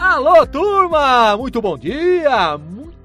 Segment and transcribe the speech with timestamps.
[0.00, 1.36] Alô, turma!
[1.36, 2.58] Muito bom dia!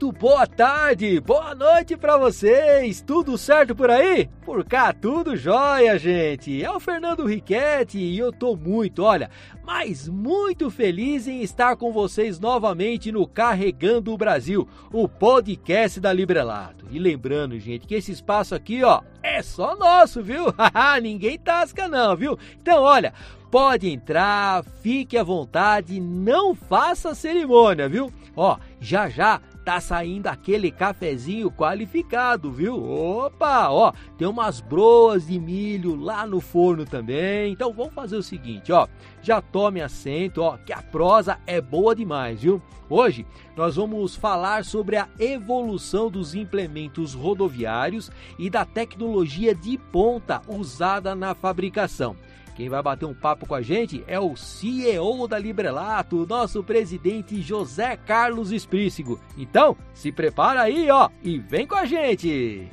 [0.06, 1.20] Muito boa tarde!
[1.20, 3.02] Boa noite para vocês!
[3.02, 4.30] Tudo certo por aí?
[4.46, 6.64] Por cá, tudo jóia, gente!
[6.64, 9.32] É o Fernando Riquetti e eu tô muito, olha,
[9.64, 16.14] mas muito feliz em estar com vocês novamente no Carregando o Brasil, o podcast da
[16.14, 16.86] Librelato.
[16.92, 20.46] E lembrando, gente, que esse espaço aqui, ó, é só nosso, viu?
[21.02, 22.38] Ninguém tasca não, viu?
[22.62, 23.12] Então, olha,
[23.56, 28.12] Pode entrar, fique à vontade, não faça cerimônia, viu?
[28.36, 32.76] Ó, já já tá saindo aquele cafezinho qualificado, viu?
[32.88, 37.52] Opa, ó, tem umas broas de milho lá no forno também.
[37.52, 38.88] Então vamos fazer o seguinte, ó,
[39.24, 42.62] já tome assento, ó, que a prosa é boa demais, viu?
[42.88, 43.26] Hoje
[43.58, 51.16] nós vamos falar sobre a evolução dos implementos rodoviários e da tecnologia de ponta usada
[51.16, 52.16] na fabricação.
[52.56, 57.42] Quem vai bater um papo com a gente é o CEO da Librelato, nosso presidente
[57.42, 59.20] José Carlos Esprícigo.
[59.38, 62.70] Então, se prepara aí, ó, e vem com a gente!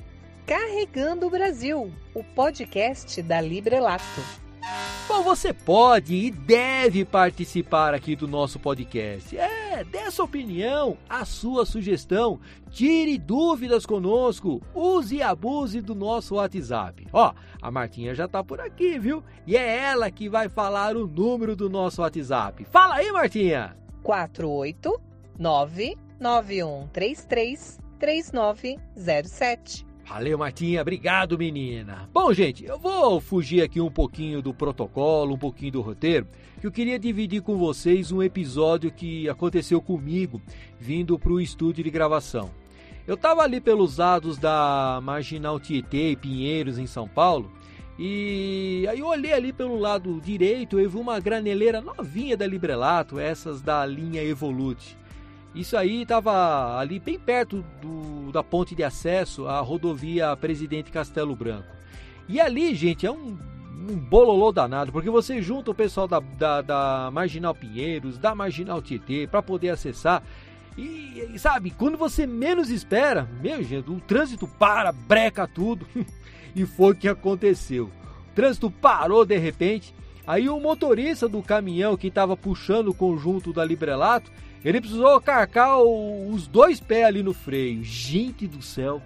[0.47, 4.43] Carregando o Brasil, o podcast da Librelato.
[5.09, 9.37] Bom, você pode e deve participar aqui do nosso podcast.
[9.37, 12.39] É, dê sua opinião, a sua sugestão,
[12.71, 17.07] tire dúvidas conosco, use e abuse do nosso WhatsApp.
[17.13, 19.23] Ó, a Martinha já tá por aqui, viu?
[19.47, 22.65] E é ela que vai falar o número do nosso WhatsApp.
[22.71, 23.77] Fala aí, Martinha!
[24.03, 30.83] 489 9133 3907 Valeu, Martinha.
[30.83, 32.07] Obrigado, menina.
[32.13, 36.27] Bom, gente, eu vou fugir aqui um pouquinho do protocolo, um pouquinho do roteiro,
[36.61, 40.39] que eu queria dividir com vocês um episódio que aconteceu comigo
[40.79, 42.51] vindo para o estúdio de gravação.
[43.07, 47.51] Eu estava ali pelos lados da Marginal Tietê e Pinheiros, em São Paulo,
[47.99, 53.19] e aí eu olhei ali pelo lado direito e vi uma graneleira novinha da Librelato,
[53.19, 54.95] essas da linha Evolute.
[55.55, 61.37] Isso aí estava ali bem perto do, da ponte de acesso à rodovia Presidente Castelo
[61.37, 61.69] Branco.
[62.29, 63.37] E ali, gente, é um,
[63.89, 68.81] um bololô danado, porque você junta o pessoal da, da, da Marginal Pinheiros, da Marginal
[68.81, 70.23] Tietê, para poder acessar.
[70.77, 75.87] E, e, sabe, quando você menos espera, meu gente, o trânsito para, breca tudo.
[76.57, 77.91] e foi o que aconteceu.
[78.31, 79.95] O trânsito parou de repente.
[80.27, 84.31] Aí o motorista do caminhão que estava puxando o conjunto da Librelato
[84.65, 87.83] ele precisou carcar os dois pés ali no freio.
[87.83, 89.03] Gente do céu!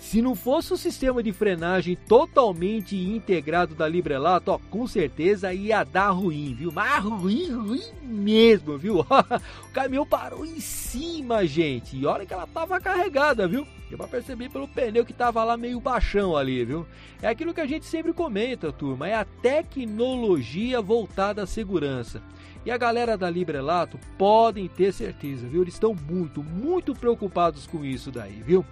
[0.00, 5.84] Se não fosse o sistema de frenagem totalmente integrado da Librelato, ó, com certeza ia
[5.84, 6.72] dar ruim, viu?
[6.72, 9.00] Mas ruim, ruim mesmo, viu?
[9.04, 11.98] o caminhão parou em cima, gente.
[11.98, 13.66] E olha que ela tava carregada, viu?
[13.90, 16.86] Deu pra perceber pelo pneu que tava lá meio baixão ali, viu?
[17.20, 22.22] É aquilo que a gente sempre comenta, turma, é a tecnologia voltada à segurança.
[22.64, 25.62] E a galera da Librelato podem ter certeza, viu?
[25.62, 28.64] Eles estão muito, muito preocupados com isso daí, viu?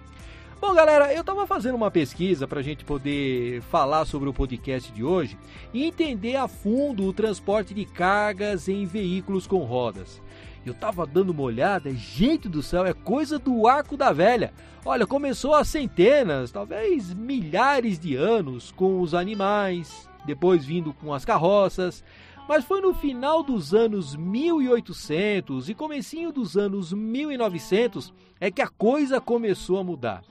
[0.61, 4.91] Bom, galera, eu estava fazendo uma pesquisa para a gente poder falar sobre o podcast
[4.91, 5.37] de hoje
[5.73, 10.21] e entender a fundo o transporte de cargas em veículos com rodas.
[10.65, 14.53] Eu estava dando uma olhada, gente do céu, é coisa do arco da velha.
[14.85, 21.23] Olha, começou há centenas, talvez milhares de anos com os animais, depois vindo com as
[21.23, 22.03] carroças,
[22.49, 28.67] mas foi no final dos anos 1800 e comecinho dos anos 1900 é que a
[28.67, 30.23] coisa começou a mudar.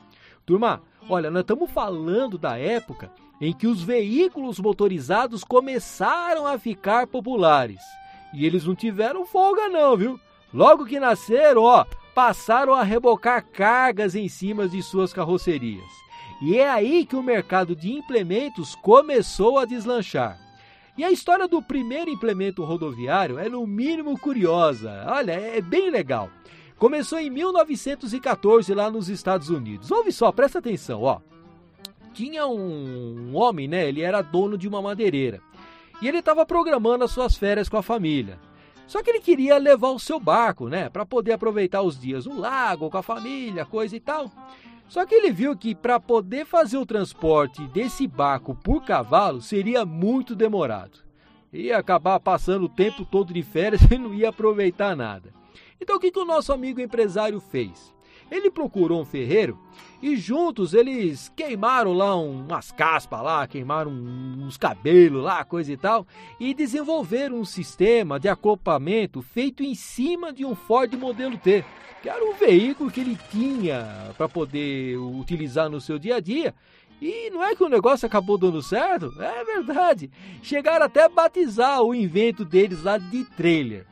[0.44, 7.06] Turma, olha, nós estamos falando da época em que os veículos motorizados começaram a ficar
[7.06, 7.80] populares.
[8.34, 10.20] E eles não tiveram folga não, viu?
[10.52, 11.84] Logo que nasceram, ó,
[12.16, 15.88] passaram a rebocar cargas em cima de suas carrocerias.
[16.42, 20.47] E é aí que o mercado de implementos começou a deslanchar.
[20.98, 25.04] E a história do primeiro implemento rodoviário é no mínimo curiosa.
[25.06, 26.28] Olha, é bem legal.
[26.76, 29.92] Começou em 1914 lá nos Estados Unidos.
[29.92, 31.20] Ouve só, presta atenção, ó.
[32.12, 33.88] Tinha um, homem, né?
[33.88, 35.40] Ele era dono de uma madeireira.
[36.02, 38.36] E ele estava programando as suas férias com a família.
[38.88, 42.40] Só que ele queria levar o seu barco, né, para poder aproveitar os dias no
[42.40, 44.32] lago com a família, coisa e tal.
[44.88, 49.84] Só que ele viu que para poder fazer o transporte desse barco por cavalo seria
[49.84, 51.00] muito demorado.
[51.52, 55.32] Ia acabar passando o tempo todo de férias e não ia aproveitar nada.
[55.80, 57.94] Então o que, que o nosso amigo empresário fez?
[58.30, 59.58] Ele procurou um ferreiro
[60.02, 66.06] e juntos eles queimaram lá umas caspas lá, queimaram uns cabelos lá, coisa e tal,
[66.38, 71.64] e desenvolveram um sistema de acoplamento feito em cima de um Ford modelo T,
[72.02, 76.54] que era o veículo que ele tinha para poder utilizar no seu dia a dia.
[77.00, 79.12] E não é que o negócio acabou dando certo?
[79.22, 80.10] É verdade.
[80.42, 83.86] Chegaram até a batizar o invento deles lá de trailer.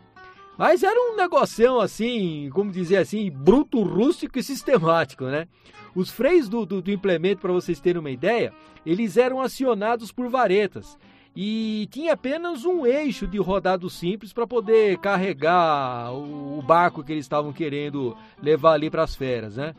[0.58, 5.46] Mas era um negocião assim, como dizer assim, bruto, rústico e sistemático, né?
[5.94, 8.52] Os freios do, do, do implemento, para vocês terem uma ideia,
[8.84, 10.98] eles eram acionados por varetas
[11.36, 17.26] e tinha apenas um eixo de rodado simples para poder carregar o, barco que eles
[17.26, 19.74] estavam querendo levar ali para as feras, né?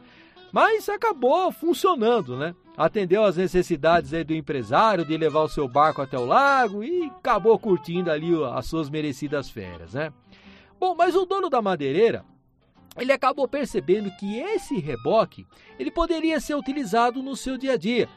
[0.51, 2.53] Mas acabou funcionando, né?
[2.77, 7.57] Atendeu às necessidades do empresário de levar o seu barco até o lago e acabou
[7.57, 10.13] curtindo ali as suas merecidas férias, né?
[10.79, 12.23] Bom, mas o dono da madeireira,
[12.97, 15.45] ele acabou percebendo que esse reboque,
[15.79, 18.07] ele poderia ser utilizado no seu dia a dia,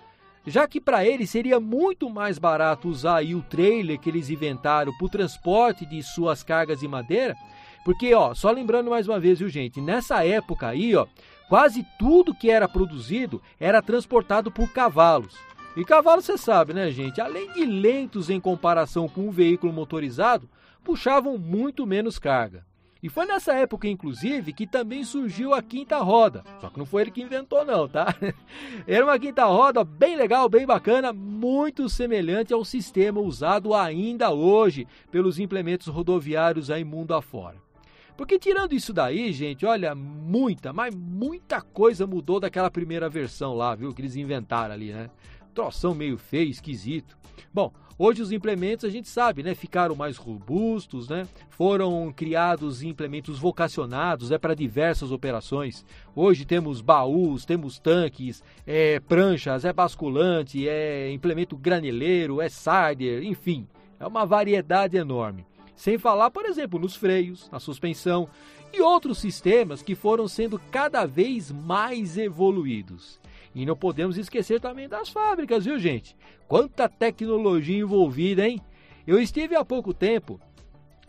[0.46, 5.06] já que para ele seria muito mais barato usar o trailer que eles inventaram para
[5.06, 7.36] o transporte de suas cargas de madeira,
[7.84, 11.06] porque ó, só lembrando mais uma vez, viu gente, nessa época aí, ó,
[11.48, 15.34] quase tudo que era produzido era transportado por cavalos.
[15.76, 17.20] E cavalo você sabe, né, gente?
[17.20, 20.48] Além de lentos em comparação com um veículo motorizado,
[20.84, 22.64] puxavam muito menos carga.
[23.02, 26.44] E foi nessa época, inclusive, que também surgiu a quinta roda.
[26.60, 28.14] Só que não foi ele que inventou, não, tá?
[28.86, 34.86] Era uma quinta roda bem legal, bem bacana, muito semelhante ao sistema usado ainda hoje
[35.10, 37.56] pelos implementos rodoviários aí mundo afora.
[38.18, 43.74] Porque tirando isso daí, gente, olha, muita, mas muita coisa mudou daquela primeira versão lá,
[43.74, 43.94] viu?
[43.94, 45.08] Que eles inventaram ali, né?
[45.54, 47.16] Troção meio feio, esquisito.
[47.52, 51.28] Bom, Hoje os implementos a gente sabe, né, ficaram mais robustos, né?
[51.50, 55.84] Foram criados implementos vocacionados, é para diversas operações.
[56.16, 63.68] Hoje temos baús, temos tanques, é, pranchas, é basculante, é implemento graneleiro, é sider, enfim,
[63.98, 65.44] é uma variedade enorme.
[65.76, 68.30] Sem falar, por exemplo, nos freios, na suspensão
[68.72, 73.20] e outros sistemas que foram sendo cada vez mais evoluídos.
[73.54, 76.16] E não podemos esquecer também das fábricas, viu, gente?
[76.46, 78.60] Quanta tecnologia envolvida, hein?
[79.06, 80.40] Eu estive há pouco tempo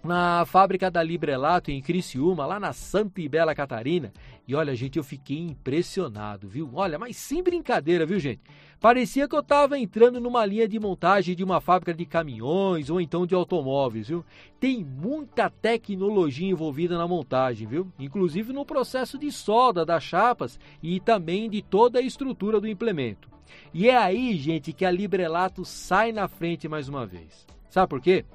[0.03, 4.11] na fábrica da Librelato em Criciúma, lá na Santa e Bela Catarina.
[4.47, 6.69] E olha, gente, eu fiquei impressionado, viu?
[6.73, 8.41] Olha, mas sem brincadeira, viu, gente?
[8.79, 12.99] Parecia que eu estava entrando numa linha de montagem de uma fábrica de caminhões ou
[12.99, 14.25] então de automóveis, viu?
[14.59, 17.91] Tem muita tecnologia envolvida na montagem, viu?
[17.99, 23.29] Inclusive no processo de solda das chapas e também de toda a estrutura do implemento.
[23.73, 27.45] E é aí, gente, que a Librelato sai na frente mais uma vez.
[27.69, 28.25] Sabe por quê?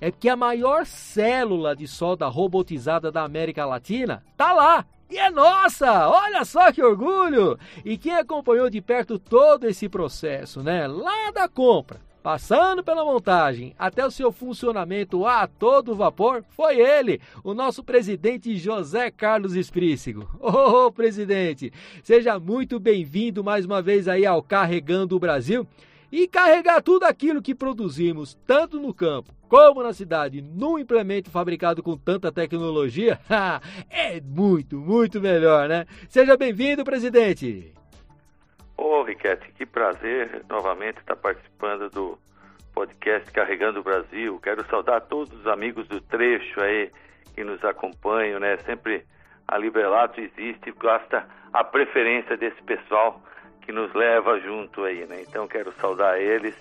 [0.00, 5.30] É que a maior célula de solda robotizada da América Latina tá lá, e é
[5.30, 6.08] nossa!
[6.08, 7.58] Olha só que orgulho!
[7.84, 10.86] E quem acompanhou de perto todo esse processo, né?
[10.86, 17.20] Lá da compra, passando pela montagem até o seu funcionamento a todo vapor, foi ele,
[17.44, 20.26] o nosso presidente José Carlos Esprícigo.
[20.40, 21.70] Ô, oh, presidente,
[22.02, 25.68] seja muito bem-vindo mais uma vez aí ao Carregando o Brasil
[26.12, 31.82] e carregar tudo aquilo que produzimos, tanto no campo como na cidade, num implemento fabricado
[31.82, 33.18] com tanta tecnologia,
[33.90, 35.86] é muito, muito melhor, né?
[36.08, 37.72] Seja bem-vindo, presidente.
[38.76, 42.18] Ô, oh, Riquete, que prazer novamente estar participando do
[42.74, 44.38] podcast Carregando o Brasil.
[44.42, 46.90] Quero saudar todos os amigos do trecho aí
[47.34, 48.56] que nos acompanham, né?
[48.58, 49.04] Sempre
[49.46, 53.22] a Librelato existe, basta a preferência desse pessoal
[53.62, 55.22] que nos leva junto aí, né?
[55.22, 56.54] Então quero saudar eles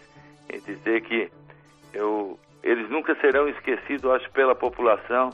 [0.50, 1.31] e dizer que
[1.94, 5.31] eu, eles nunca serão esquecidos, acho, pela população,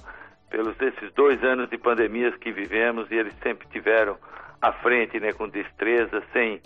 [0.50, 4.18] pelos esses dois anos de pandemias que vivemos e eles sempre tiveram
[4.62, 6.62] à frente, né, com destreza, sem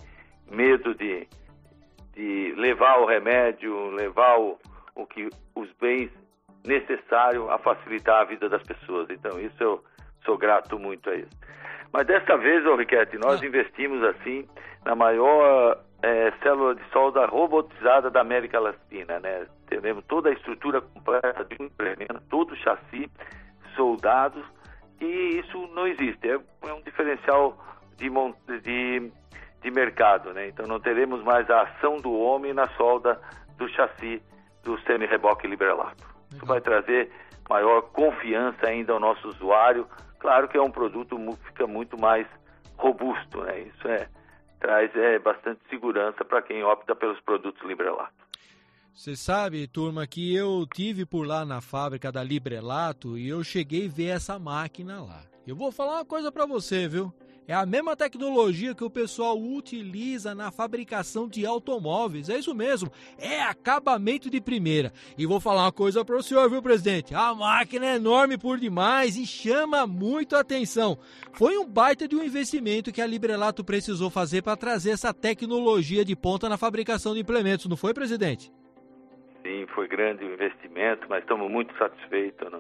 [0.50, 1.28] medo de,
[2.14, 4.58] de levar o remédio, levar o,
[4.96, 6.12] o que os bens
[6.66, 9.10] necessários a facilitar a vida das pessoas.
[9.10, 9.84] Então isso eu
[10.24, 11.42] sou grato muito a isso.
[11.94, 13.46] Mas desta vez, ô Riquete, nós ah.
[13.46, 14.48] investimos assim
[14.86, 19.46] na maior é, célula de solda robotizada da América Latina, né?
[19.68, 23.10] Temos toda a estrutura completa de um implemento, todo o chassi,
[23.76, 24.44] soldados,
[25.00, 26.30] e isso não existe.
[26.30, 27.58] É, é um diferencial
[27.98, 28.10] de,
[28.62, 29.12] de,
[29.62, 30.48] de mercado, né?
[30.48, 33.20] Então não teremos mais a ação do homem na solda
[33.58, 34.22] do chassi
[34.64, 36.04] do semi-reboque Librelato.
[36.34, 37.12] Isso vai trazer
[37.50, 39.88] maior confiança ainda ao nosso usuário.
[40.22, 42.28] Claro que é um produto que fica muito mais
[42.78, 43.62] robusto, né?
[43.62, 44.08] Isso é
[44.60, 48.14] traz é, bastante segurança para quem opta pelos produtos Librelato.
[48.94, 53.88] Você sabe, turma, que eu tive por lá na fábrica da Librelato e eu cheguei
[53.88, 55.24] a ver essa máquina lá.
[55.48, 57.12] Eu vou falar uma coisa para você, viu?
[57.48, 62.30] É a mesma tecnologia que o pessoal utiliza na fabricação de automóveis.
[62.30, 64.94] É isso mesmo, é acabamento de primeira.
[65.18, 67.14] E vou falar uma coisa para o senhor, viu, presidente?
[67.14, 70.98] A máquina é enorme por demais e chama muito atenção.
[71.34, 76.06] Foi um baita de um investimento que a Librelato precisou fazer para trazer essa tecnologia
[76.06, 78.52] de ponta na fabricação de implementos, não foi, presidente?
[79.44, 82.52] Sim, foi grande o investimento, mas estamos muito satisfeitos.
[82.52, 82.60] Né?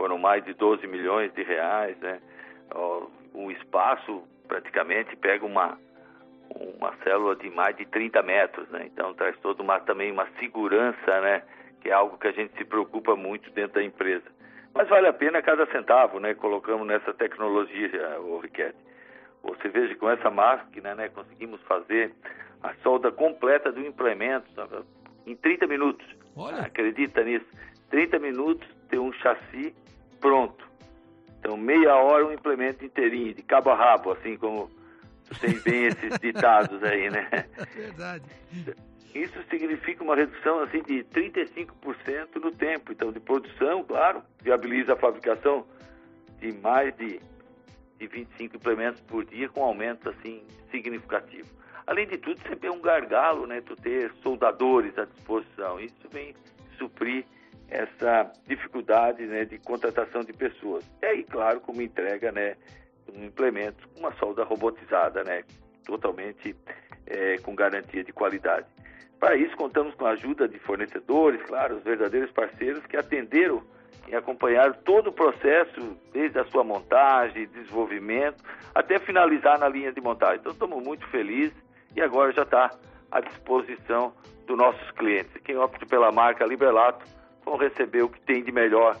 [0.00, 2.22] foram mais de 12 milhões de reais, né?
[3.34, 5.78] Um espaço praticamente pega uma
[6.78, 8.84] uma célula de mais de 30 metros, né?
[8.86, 11.42] Então traz toda uma também uma segurança, né?
[11.80, 14.24] Que é algo que a gente se preocupa muito dentro da empresa.
[14.74, 16.34] Mas vale a pena cada centavo, né?
[16.34, 18.76] Colocamos nessa tecnologia, o Riquete.
[19.42, 21.08] Você veja com essa máquina, né?
[21.08, 22.12] Conseguimos fazer
[22.62, 24.84] a solda completa do implemento sabe?
[25.26, 26.06] em 30 minutos.
[26.36, 26.62] Olha.
[26.62, 27.46] Acredita nisso?
[27.90, 29.74] 30 minutos ter um chassi
[30.20, 30.69] pronto.
[31.40, 34.70] Então, meia hora um implemento inteirinho, de cabo a rabo, assim como
[35.40, 37.26] tem bem esses ditados aí, né?
[37.32, 38.24] É verdade.
[39.14, 44.96] Isso significa uma redução assim de 35% no tempo, então de produção, claro, viabiliza a
[44.96, 45.66] fabricação
[46.38, 47.18] de mais de,
[47.98, 51.48] de 25 implementos por dia com aumento assim significativo.
[51.86, 55.80] Além de tudo, sempre é um gargalo, né, tu ter soldadores à disposição.
[55.80, 56.34] Isso vem
[56.78, 57.24] suprir
[57.70, 60.84] essa dificuldade, né, de contratação de pessoas.
[61.00, 62.56] E aí, claro, como entrega, né,
[63.14, 65.44] um implemento, uma solda robotizada, né,
[65.84, 66.54] totalmente
[67.06, 68.66] é, com garantia de qualidade.
[69.18, 73.62] Para isso, contamos com a ajuda de fornecedores, claro, os verdadeiros parceiros que atenderam
[74.08, 78.42] e acompanharam todo o processo, desde a sua montagem, desenvolvimento,
[78.74, 80.38] até finalizar na linha de montagem.
[80.40, 81.54] Então, estamos muito felizes
[81.94, 82.70] e agora já está
[83.10, 84.12] à disposição
[84.46, 85.30] dos nossos clientes.
[85.44, 87.04] Quem opta pela marca Librelato
[87.56, 88.96] receber o que tem de melhor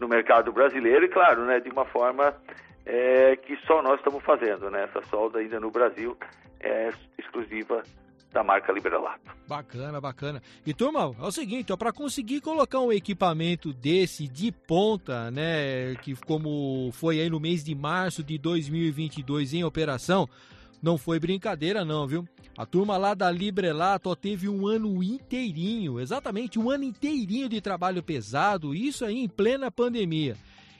[0.00, 2.34] no mercado brasileiro e, claro, né, de uma forma
[2.86, 4.84] é, que só nós estamos fazendo, né?
[4.84, 6.16] Essa solda ainda no Brasil
[6.60, 7.82] é exclusiva
[8.32, 9.20] da marca Librelato.
[9.46, 10.42] Bacana, bacana.
[10.66, 16.14] E turma, é o seguinte, para conseguir colocar um equipamento desse de ponta, né, que
[16.26, 20.28] como foi aí no mês de março de 2022 em operação,
[20.82, 22.26] não foi brincadeira não, viu?
[22.56, 28.02] A turma lá da Librelato teve um ano inteirinho, exatamente um ano inteirinho de trabalho
[28.02, 30.36] pesado, isso aí em plena pandemia.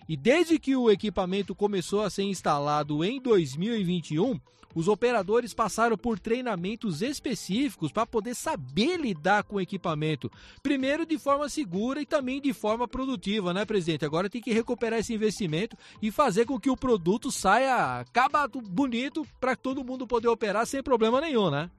[0.09, 4.41] E desde que o equipamento começou a ser instalado em 2021,
[4.75, 10.31] os operadores passaram por treinamentos específicos para poder saber lidar com o equipamento.
[10.63, 14.05] Primeiro de forma segura e também de forma produtiva, né, presidente?
[14.05, 19.27] Agora tem que recuperar esse investimento e fazer com que o produto saia acabado, bonito,
[19.41, 21.71] para todo mundo poder operar sem problema nenhum, né?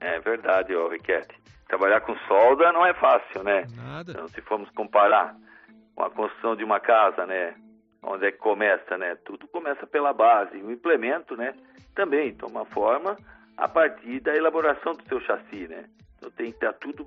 [0.00, 1.40] É verdade, ô Riquete.
[1.68, 3.66] Trabalhar com solda não é fácil, né?
[3.76, 4.12] Nada.
[4.12, 5.51] Então, se formos comparar com
[5.96, 7.54] a construção de uma casa, né?
[8.02, 9.16] Onde é que começa, né?
[9.24, 10.56] Tudo começa pela base.
[10.58, 11.54] O implemento, né?
[11.94, 13.16] Também toma forma
[13.56, 15.84] a partir da elaboração do seu chassi, né?
[16.16, 17.06] Então tem que estar tudo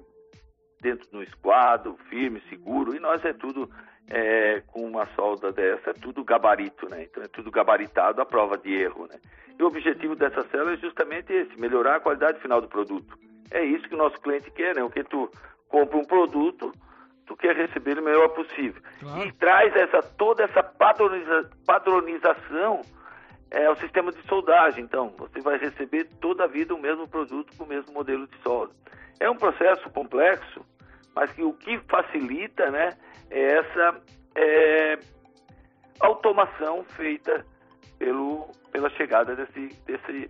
[0.81, 2.95] dentro do esquadro, firme, seguro.
[2.95, 3.69] E nós é tudo
[4.07, 7.03] é, com uma solda dessa, é tudo gabarito, né?
[7.03, 9.19] Então é tudo gabaritado à prova de erro, né?
[9.57, 13.17] E o objetivo dessa célula é justamente esse, melhorar a qualidade final do produto.
[13.49, 14.83] É isso que o nosso cliente quer, né?
[14.83, 15.29] O que tu
[15.69, 16.71] compra um produto
[17.25, 18.81] tu quer receber o melhor possível.
[18.99, 19.27] Claro.
[19.27, 22.81] E traz essa, toda essa padroniza, padronização
[23.51, 24.83] é, ao sistema de soldagem.
[24.83, 28.37] Então, você vai receber toda a vida o mesmo produto com o mesmo modelo de
[28.41, 28.73] solda.
[29.19, 30.65] É um processo complexo,
[31.15, 32.89] mas que o que facilita né,
[33.29, 34.01] é essa
[34.35, 34.99] é,
[35.99, 37.45] automação feita
[37.97, 40.29] pelo, pela chegada desse, desse,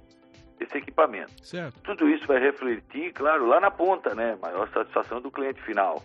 [0.59, 1.33] desse equipamento.
[1.43, 1.81] Certo.
[1.81, 4.37] Tudo isso vai refletir, claro, lá na ponta, né?
[4.41, 6.01] Maior satisfação do cliente final.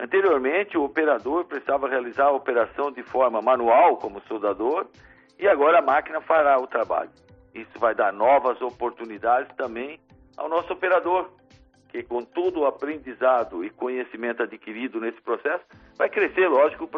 [0.00, 4.86] Anteriormente, o operador precisava realizar a operação de forma manual, como soldador,
[5.38, 7.10] e agora a máquina fará o trabalho.
[7.54, 10.00] Isso vai dar novas oportunidades também
[10.38, 11.28] ao nosso operador,
[11.90, 15.64] que com todo o aprendizado e conhecimento adquirido nesse processo,
[15.98, 16.88] vai crescer, lógico,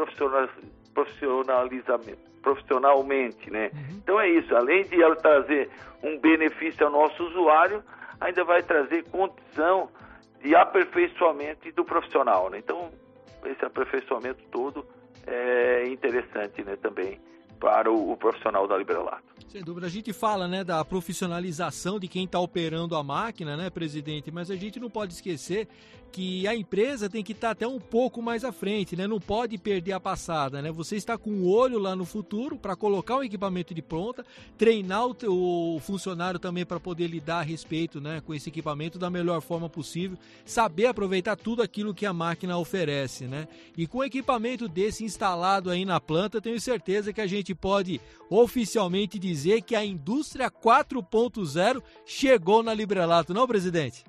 [2.43, 3.71] profissionalmente, né?
[3.73, 3.97] Uhum.
[3.97, 5.69] Então é isso, além de ela trazer
[6.05, 7.83] um benefício ao nosso usuário,
[8.21, 9.89] ainda vai trazer condição
[10.43, 12.51] de aperfeiçoamento do profissional.
[12.51, 12.59] Né?
[12.59, 12.91] Então,
[13.45, 14.85] esse aperfeiçoamento todo
[15.27, 17.21] é interessante né, também
[17.63, 19.23] para o, o profissional da Librelato.
[19.47, 23.71] Sem dúvida, a gente fala né, da profissionalização de quem está operando a máquina, né,
[23.71, 24.33] presidente?
[24.33, 25.69] Mas a gente não pode esquecer
[26.13, 29.07] que a empresa tem que estar tá até um pouco mais à frente, né?
[29.07, 30.71] Não pode perder a passada, né?
[30.71, 34.25] Você está com o olho lá no futuro para colocar o equipamento de pronta,
[34.59, 39.09] treinar o, o funcionário também para poder lidar a respeito, né, com esse equipamento da
[39.09, 43.49] melhor forma possível, saber aproveitar tudo aquilo que a máquina oferece, né?
[43.77, 49.19] E com equipamento desse instalado aí na planta, tenho certeza que a gente pode oficialmente
[49.19, 54.05] dizer que a indústria 4.0 chegou na Librelato, não, presidente?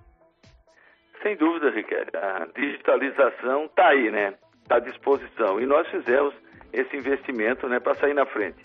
[1.21, 2.11] Sem dúvida, Riquelme.
[2.13, 4.33] A digitalização está aí, né?
[4.61, 5.59] Está à disposição.
[5.59, 6.33] E nós fizemos
[6.73, 8.63] esse investimento né, para sair na frente.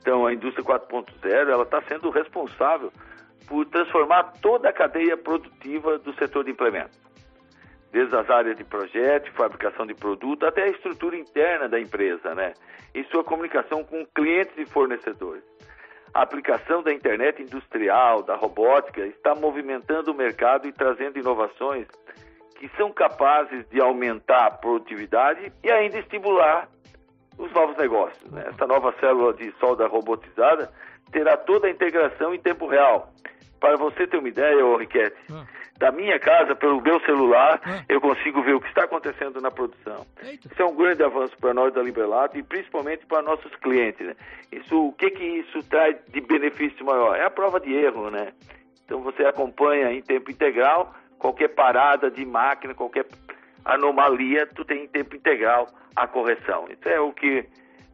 [0.00, 2.92] Então, a indústria 4.0 ela está sendo responsável
[3.46, 6.98] por transformar toda a cadeia produtiva do setor de implementos.
[7.92, 12.54] Desde as áreas de projeto, fabricação de produto, até a estrutura interna da empresa, né?
[12.94, 15.44] E sua comunicação com clientes e fornecedores.
[16.14, 21.86] A aplicação da internet industrial, da robótica, está movimentando o mercado e trazendo inovações
[22.58, 26.68] que são capazes de aumentar a produtividade e ainda estimular
[27.38, 28.30] os novos negócios.
[28.30, 28.44] Né?
[28.48, 30.70] Essa nova célula de solda robotizada
[31.12, 33.12] terá toda a integração em tempo real.
[33.60, 35.44] Para você ter uma ideia, ô Riquete, ah.
[35.78, 37.84] da minha casa, pelo meu celular, ah.
[37.88, 40.04] eu consigo ver o que está acontecendo na produção.
[40.24, 40.48] Eita.
[40.50, 44.04] Isso é um grande avanço para nós da Liberlato e principalmente para nossos clientes.
[44.04, 44.16] Né?
[44.50, 47.16] Isso, o que, que isso traz de benefício maior?
[47.16, 48.32] É a prova de erro, né?
[48.84, 53.06] Então você acompanha em tempo integral qualquer parada de máquina, qualquer
[53.64, 56.66] anomalia, tu tem em tempo integral a correção.
[56.68, 57.46] Isso é o que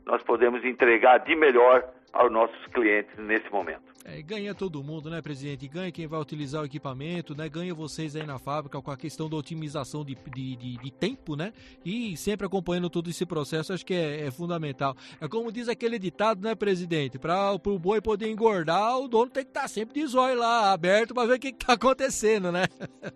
[0.06, 3.88] nós podemos entregar de melhor aos nossos clientes nesse momento.
[4.04, 5.68] É, ganha todo mundo, né, presidente?
[5.68, 7.46] Ganha quem vai utilizar o equipamento, né?
[7.46, 11.36] Ganha vocês aí na fábrica com a questão da otimização de, de, de, de tempo,
[11.36, 11.52] né?
[11.84, 14.94] E sempre acompanhando todo esse processo, acho que é, é, fundamental.
[15.20, 17.18] É como diz aquele ditado, né, presidente?
[17.18, 20.72] Para o boi poder engordar, o dono tem que estar tá sempre de zóio lá,
[20.72, 22.64] aberto, para ver o que está acontecendo, né?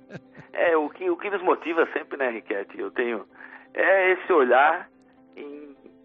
[0.53, 2.79] é, o que, o que nos motiva sempre, né, Riquete?
[2.79, 3.27] Eu tenho.
[3.73, 4.92] É esse olhar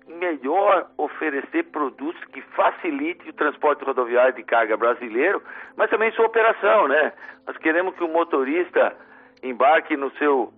[0.08, 5.42] melhor oferecer produtos que facilitem o transporte rodoviário de carga brasileiro,
[5.76, 7.14] mas também sua operação, né?
[7.46, 8.96] Nós queremos que o motorista
[9.44, 10.54] embarque no seu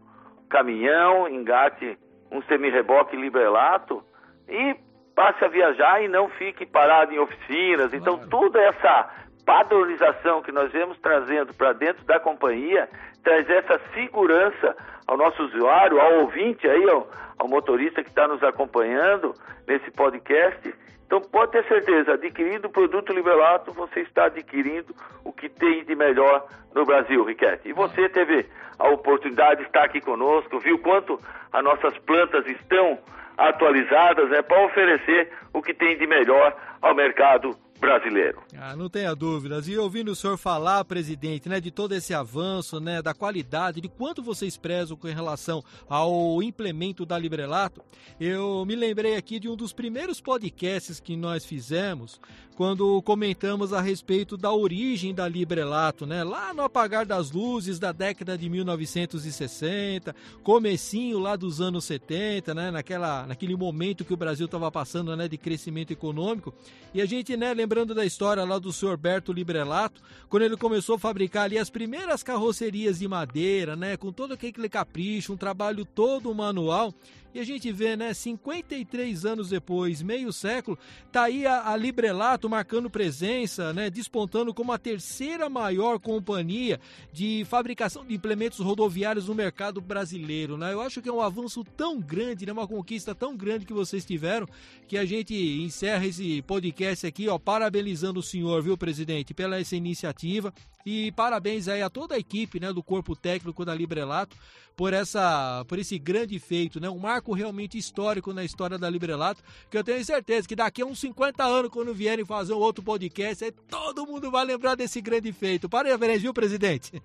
[0.49, 1.97] caminhão, engate
[2.31, 4.03] um semi-reboque librelato
[4.47, 4.75] e
[5.15, 7.93] passe a viajar e não fique parado em oficinas.
[7.93, 9.09] Então, toda essa
[9.45, 12.87] padronização que nós vemos trazendo para dentro da companhia
[13.23, 14.75] traz essa segurança
[15.07, 19.33] ao nosso usuário, ao ouvinte aí, ao, ao motorista que está nos acompanhando
[19.67, 20.73] nesse podcast.
[21.05, 25.95] Então pode ter certeza, adquirindo o produto Liberato, você está adquirindo o que tem de
[25.95, 26.45] melhor
[26.75, 27.69] no Brasil, Riquete.
[27.69, 28.45] E você teve
[28.77, 31.19] a oportunidade de estar aqui conosco, viu quanto
[31.51, 32.99] as nossas plantas estão
[33.37, 38.41] atualizadas né, para oferecer o que tem de melhor ao mercado brasileiro.
[38.57, 39.67] Ah, não tenha dúvidas.
[39.67, 43.87] E ouvindo o senhor falar, presidente, né, de todo esse avanço, né, da qualidade, de
[43.87, 47.81] quanto vocês prezam com relação ao implemento da Librelato,
[48.19, 52.19] eu me lembrei aqui de um dos primeiros podcasts que nós fizemos,
[52.59, 57.93] quando comentamos a respeito da origem da Librelato, né, lá no apagar das luzes da
[57.93, 60.13] década de 1960,
[60.43, 65.29] comecinho lá dos anos 70, né, naquela, naquele momento que o Brasil estava passando, né,
[65.29, 66.53] de crescimento econômico,
[66.93, 70.95] e a gente, né, lembrando da história lá do senhor Berto Librelato, quando ele começou
[70.95, 75.85] a fabricar ali as primeiras carrocerias de madeira, né, com todo aquele capricho, um trabalho
[75.85, 76.91] todo manual,
[77.33, 80.77] e a gente vê, né, 53 anos depois, meio século,
[81.11, 86.79] tá aí a, a Librelato marcando presença, né, despontando como a terceira maior companhia
[87.11, 90.73] de fabricação de implementos rodoviários no mercado brasileiro, né?
[90.73, 94.05] Eu acho que é um avanço tão grande, né, uma conquista tão grande que vocês
[94.05, 94.47] tiveram,
[94.87, 99.75] que a gente encerra esse podcast aqui, ó, parabenizando o senhor, viu, presidente, pela essa
[99.75, 100.53] iniciativa
[100.85, 104.35] e parabéns aí a toda a equipe, né, do corpo técnico da Librelato
[104.79, 106.89] por essa por esse grande feito, né?
[106.89, 110.85] Um marco realmente histórico na história da Librelato, que eu tenho certeza que daqui a
[110.85, 115.01] uns 50 anos quando vierem fazer um outro podcast, aí todo mundo vai lembrar desse
[115.01, 115.69] grande feito.
[115.69, 117.01] Parabéns, viu, presidente?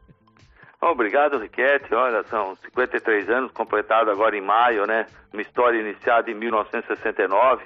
[0.80, 1.94] Obrigado, Riquete.
[1.94, 5.06] Olha, são 53 anos completados agora em maio, né?
[5.32, 7.64] Uma história iniciada em 1969.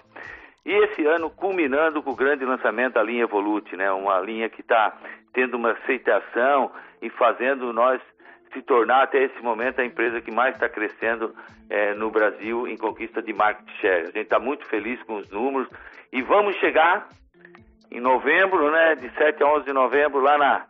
[0.65, 3.91] E esse ano culminando com o grande lançamento da linha Evolute, né?
[3.91, 4.97] Uma linha que está
[5.33, 6.71] tendo uma aceitação
[7.03, 8.01] e fazendo nós
[8.53, 11.35] se tornar até esse momento a empresa que mais está crescendo
[11.71, 14.03] é, no Brasil em conquista de market share.
[14.03, 15.69] A gente está muito feliz com os números
[16.13, 17.09] e vamos chegar
[17.91, 20.67] em novembro, né, de 7 a 11 de novembro, lá na,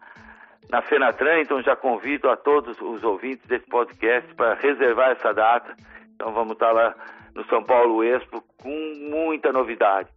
[0.70, 1.40] na Fenatran.
[1.40, 5.74] Então já convido a todos os ouvintes desse podcast para reservar essa data.
[6.14, 6.94] Então vamos estar tá lá
[7.34, 10.08] no São Paulo Expo com muita novidade.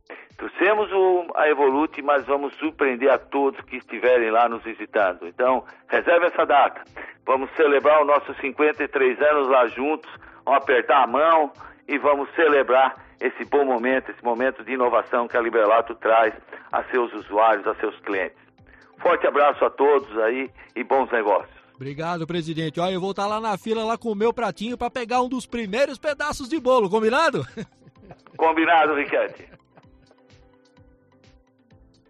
[0.41, 0.89] Trouxemos
[1.35, 5.27] a Evolute, mas vamos surpreender a todos que estiverem lá nos visitando.
[5.27, 6.81] Então, reserve essa data.
[7.27, 10.09] Vamos celebrar os nossos 53 anos lá juntos,
[10.43, 11.53] vamos apertar a mão
[11.87, 16.33] e vamos celebrar esse bom momento, esse momento de inovação que a Liberalato traz
[16.71, 18.39] a seus usuários, a seus clientes.
[18.97, 21.55] Forte abraço a todos aí e bons negócios.
[21.75, 22.79] Obrigado, presidente.
[22.79, 25.29] Olha, eu vou estar lá na fila lá com o meu pratinho para pegar um
[25.29, 27.45] dos primeiros pedaços de bolo, combinado?
[28.35, 29.50] Combinado, Riquete.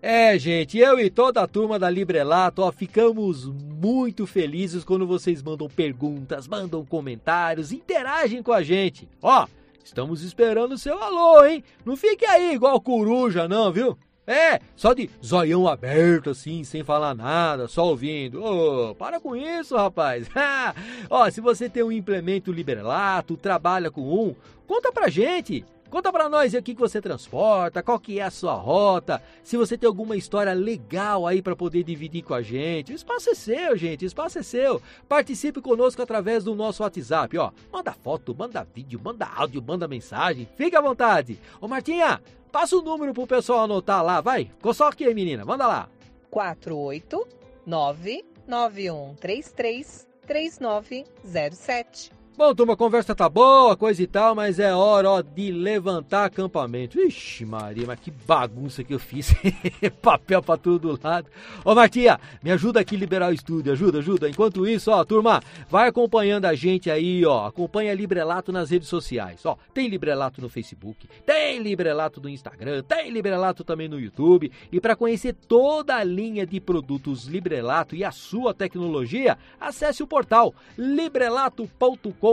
[0.04, 5.44] É, gente, eu e toda a turma da Librelato, ó, ficamos muito felizes quando vocês
[5.44, 9.08] mandam perguntas, mandam comentários, interagem com a gente.
[9.22, 9.46] Ó,
[9.84, 11.64] estamos esperando o seu alô, hein?
[11.86, 13.96] Não fique aí igual coruja, não, viu?
[14.26, 18.44] É, só de zoião aberto assim, sem falar nada, só ouvindo.
[18.44, 20.28] Ô, oh, para com isso, rapaz.
[21.12, 24.36] Ó, se você tem um implemento Librelato, trabalha com um,
[24.66, 25.64] conta pra gente.
[25.92, 29.78] Conta para nós aqui que você transporta, qual que é a sua rota, se você
[29.78, 32.94] tem alguma história legal aí para poder dividir com a gente.
[32.94, 34.82] O espaço é seu, gente, o espaço é seu.
[35.10, 37.52] Participe conosco através do nosso WhatsApp, ó.
[37.70, 40.48] Manda foto, manda vídeo, manda áudio, manda mensagem.
[40.56, 41.38] Fique à vontade.
[41.60, 42.22] Ô Martinha,
[42.54, 44.50] passa o número pro pessoal anotar lá, vai.
[44.74, 45.90] Só aqui, menina, manda lá.
[46.30, 55.12] 489 9133 3907 Bom, turma, a conversa tá boa, coisa e tal, mas é hora
[55.12, 57.00] ó, de levantar acampamento.
[57.00, 59.32] Ixi, Maria, mas que bagunça que eu fiz.
[60.02, 61.28] Papel pra todo lado.
[61.64, 64.28] Ô, Martinha, me ajuda aqui a liberar o estúdio, ajuda, ajuda.
[64.28, 67.46] Enquanto isso, ó, turma, vai acompanhando a gente aí, ó.
[67.46, 69.46] Acompanha Librelato nas redes sociais.
[69.46, 74.52] Ó, tem Librelato no Facebook, tem Librelato no Instagram, tem Librelato também no YouTube.
[74.72, 80.08] E para conhecer toda a linha de produtos Librelato e a sua tecnologia, acesse o
[80.08, 82.31] portal librelato.com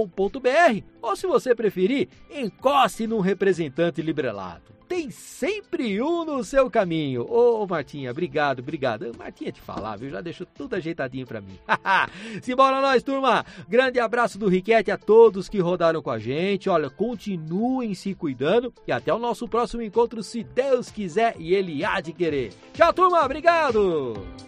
[1.00, 4.78] ou, se você preferir, encoste num representante Librelato.
[4.88, 7.26] Tem sempre um no seu caminho.
[7.28, 9.12] Ô, Martinha, obrigado, obrigado.
[9.18, 10.08] Martinha te falar, viu?
[10.08, 11.58] Já deixou tudo ajeitadinho para mim.
[12.40, 13.44] Simbora nós, turma.
[13.68, 16.70] Grande abraço do Riquete a todos que rodaram com a gente.
[16.70, 21.84] Olha, continuem se cuidando e até o nosso próximo encontro, se Deus quiser e Ele
[21.84, 22.54] há de querer.
[22.72, 23.22] Tchau, turma.
[23.22, 24.47] Obrigado.